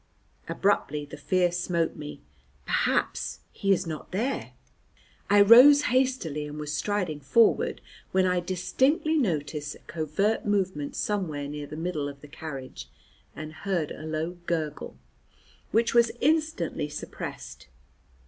[0.49, 2.21] Abruptly, the fear smote me.
[2.65, 4.53] Perhaps he is not there.
[5.29, 11.47] I rose hastily, and was striding forward, when I distinctly noticed a covert movement somewhere
[11.47, 12.89] near the middle of the carriage,
[13.35, 14.97] and heard a low gurgle,
[15.69, 17.67] which was instantly suppressed.